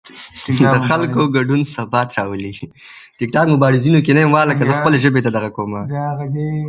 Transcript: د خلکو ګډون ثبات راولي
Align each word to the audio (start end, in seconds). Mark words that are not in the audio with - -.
د 0.73 0.75
خلکو 1.17 1.21
ګډون 1.35 1.61
ثبات 1.75 2.09
راولي 2.17 2.51